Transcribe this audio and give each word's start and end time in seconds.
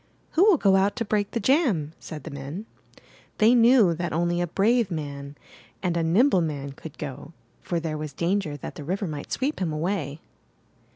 *'Who 0.31 0.43
will 0.45 0.57
go 0.57 0.77
out 0.77 0.95
to 0.95 1.05
break 1.05 1.29
the 1.29 1.39
jam?'' 1.39 1.93
said 1.99 2.23
the 2.23 2.31
men. 2.31 2.65
They 3.37 3.53
knew 3.53 3.93
that 3.93 4.11
only 4.13 4.41
a 4.41 4.47
brave 4.47 4.89
man 4.89 5.35
and 5.83 5.95
a 5.95 6.01
nimble 6.01 6.41
man 6.41 6.71
could 6.71 6.97
go, 6.97 7.33
for 7.61 7.79
there 7.79 7.99
was 7.99 8.11
danger 8.11 8.57
that 8.57 8.73
the 8.73 8.83
river 8.83 9.05
might 9.05 9.31
sweep 9.31 9.59
him 9.61 9.71
away. 9.71 10.19